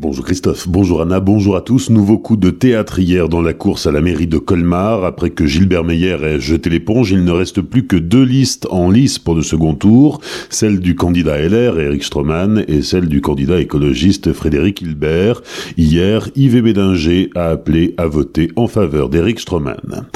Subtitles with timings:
[0.00, 1.90] Bonjour Christophe, bonjour Anna, bonjour à tous.
[1.90, 5.04] Nouveau coup de théâtre hier dans la course à la mairie de Colmar.
[5.04, 8.92] Après que Gilbert Meyer ait jeté l'éponge, il ne reste plus que deux listes en
[8.92, 10.20] lice pour le second tour.
[10.50, 15.42] Celle du candidat LR, Eric Stroman, et celle du candidat écologiste Frédéric Hilbert.
[15.76, 20.06] Hier, Yves Bédinger a appelé à voter en faveur d'Eric Stroman.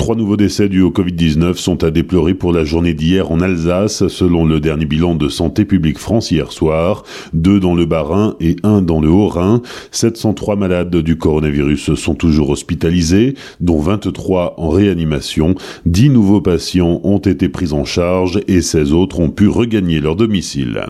[0.00, 4.08] Trois nouveaux décès dus au Covid-19 sont à déplorer pour la journée d'hier en Alsace,
[4.08, 7.04] selon le dernier bilan de Santé publique France hier soir.
[7.34, 9.60] Deux dans le Bas-Rhin et un dans le Haut-Rhin.
[9.90, 15.54] 703 malades du coronavirus sont toujours hospitalisés, dont 23 en réanimation.
[15.84, 20.16] 10 nouveaux patients ont été pris en charge et 16 autres ont pu regagner leur
[20.16, 20.80] domicile.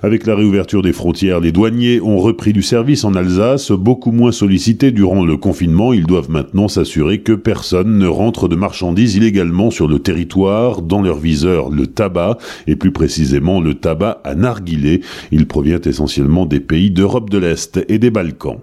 [0.00, 4.30] Avec la réouverture des frontières, les douaniers ont repris du service en Alsace, beaucoup moins
[4.30, 5.92] sollicités durant le confinement.
[5.92, 11.02] Ils doivent maintenant s'assurer que personne ne rentre de marchandises illégalement sur le territoire, dans
[11.02, 15.00] leur viseur le tabac, et plus précisément le tabac à narguilé.
[15.32, 18.60] Il provient essentiellement des pays d'Europe de l'Est et des Balkans.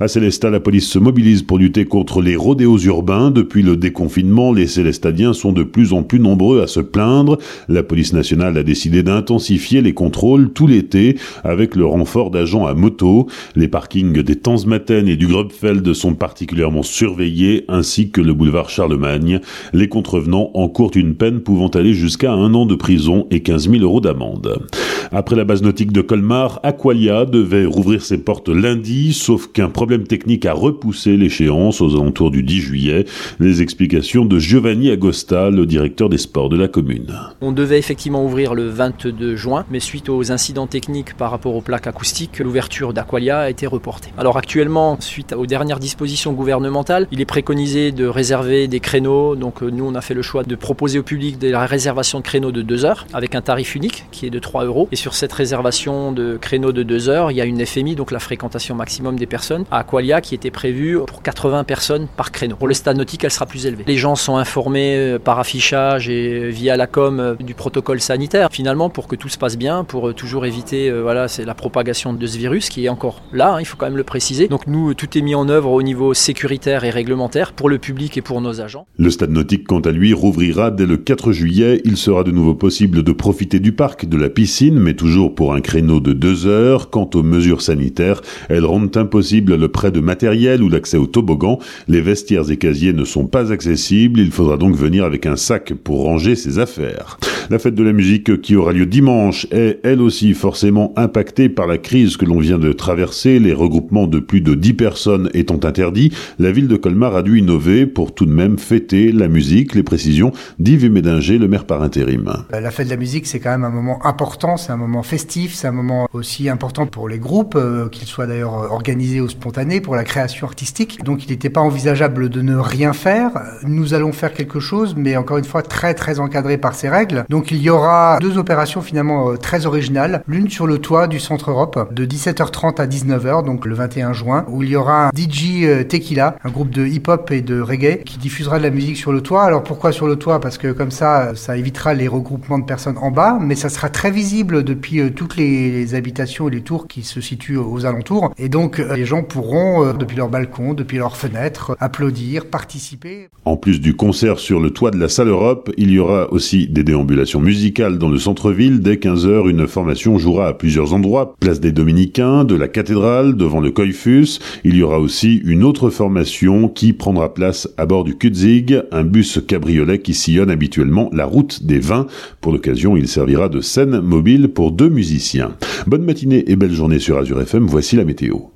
[0.00, 3.30] À Célestat, la police se mobilise pour lutter contre les rodéos urbains.
[3.30, 7.38] Depuis le déconfinement, les Célestadiens sont de plus en plus nombreux à se plaindre.
[7.68, 12.74] La police nationale a décidé d'intensifier les contrôles tout l'été avec le renfort d'agents à
[12.74, 13.26] moto.
[13.54, 19.40] Les parkings des Tanzmatten et du Grubfeld sont particulièrement surveillés ainsi que le boulevard Charlemagne.
[19.72, 23.82] Les contrevenants encourent une peine pouvant aller jusqu'à un an de prison et 15 000
[23.82, 24.66] euros d'amende.
[25.12, 30.04] Après la base nautique de Colmar, Aqualia devait rouvrir ses portes lundi, sauf qu'un problème
[30.04, 33.04] technique a repoussé l'échéance aux alentours du 10 juillet.
[33.40, 37.14] Les explications de Giovanni Agosta, le directeur des sports de la commune.
[37.40, 41.60] On devait effectivement ouvrir le 22 juin, mais suite aux incidents techniques par rapport aux
[41.60, 44.10] plaques acoustiques, l'ouverture d'Aqualia a été reportée.
[44.18, 49.36] Alors actuellement, suite aux dernières dispositions gouvernementales, il est préconisé de réserver des créneaux.
[49.36, 52.24] Donc euh, nous, on a fait le choix de proposer au public la réservation de
[52.24, 54.88] créneaux de 2 heures avec un tarif unique qui est de 3 euros.
[54.92, 58.10] Et sur cette réservation de créneaux de 2 heures, il y a une FMI, donc
[58.10, 62.56] la fréquentation maximum des personnes, à Aqualia qui était prévue pour 80 personnes par créneau.
[62.56, 63.84] Pour le stade nautique, elle sera plus élevée.
[63.86, 68.48] Les gens sont informés euh, par affichage et via la com euh, du protocole sanitaire,
[68.50, 72.12] finalement, pour que tout se passe bien, pour euh, toujours éviter voilà, c'est la propagation
[72.12, 74.48] de ce virus qui est encore là, hein, il faut quand même le préciser.
[74.48, 78.16] Donc nous, tout est mis en œuvre au niveau sécuritaire et réglementaire pour le public
[78.16, 78.86] et pour nos agents.
[78.98, 81.80] Le stade nautique, quant à lui, rouvrira dès le 4 juillet.
[81.84, 85.54] Il sera de nouveau possible de profiter du parc, de la piscine, mais toujours pour
[85.54, 86.90] un créneau de deux heures.
[86.90, 91.58] Quant aux mesures sanitaires, elles rendent impossible le prêt de matériel ou l'accès au toboggan.
[91.88, 94.20] Les vestiaires et casiers ne sont pas accessibles.
[94.20, 97.18] Il faudra donc venir avec un sac pour ranger ses affaires.
[97.48, 101.68] La fête de la musique qui aura lieu dimanche est elle aussi forcément impactée par
[101.68, 103.38] la crise que l'on vient de traverser.
[103.38, 107.38] Les regroupements de plus de 10 personnes étant interdits, la ville de Colmar a dû
[107.38, 109.76] innover pour tout de même fêter la musique.
[109.76, 112.32] Les précisions d'Yves Médinger, le maire par intérim.
[112.50, 115.54] La fête de la musique, c'est quand même un moment important, c'est un moment festif,
[115.54, 119.80] c'est un moment aussi important pour les groupes, euh, qu'ils soient d'ailleurs organisés ou spontanés,
[119.80, 121.04] pour la création artistique.
[121.04, 123.30] Donc il n'était pas envisageable de ne rien faire.
[123.64, 127.24] Nous allons faire quelque chose, mais encore une fois très très encadré par ces règles.
[127.50, 130.22] Il y aura deux opérations finalement euh, très originales.
[130.26, 134.44] L'une sur le toit du Centre Europe de 17h30 à 19h, donc le 21 juin,
[134.48, 138.02] où il y aura un DJ euh, Tequila, un groupe de hip-hop et de reggae,
[138.04, 139.44] qui diffusera de la musique sur le toit.
[139.44, 140.40] Alors pourquoi sur le toit?
[140.40, 143.88] Parce que comme ça, ça évitera les regroupements de personnes en bas, mais ça sera
[143.88, 148.32] très visible depuis euh, toutes les habitations et les tours qui se situent aux alentours.
[148.38, 153.28] Et donc les gens pourront, depuis leur balcon, depuis leurs fenêtres, applaudir, participer.
[153.44, 156.68] En plus du concert sur le toit de la salle Europe, il y aura aussi
[156.68, 158.80] des déambulations musicale dans le centre-ville.
[158.80, 161.34] Dès 15h, une formation jouera à plusieurs endroits.
[161.40, 164.38] Place des Dominicains, de la cathédrale, devant le Coifus.
[164.64, 169.04] Il y aura aussi une autre formation qui prendra place à bord du Kutzig, un
[169.04, 172.06] bus cabriolet qui sillonne habituellement la route des vins.
[172.40, 175.56] Pour l'occasion, il servira de scène mobile pour deux musiciens.
[175.86, 177.66] Bonne matinée et belle journée sur Azure FM.
[177.66, 178.55] Voici la météo.